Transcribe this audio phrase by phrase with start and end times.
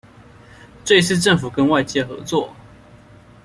[0.83, 2.51] 這一次政府跟外界合作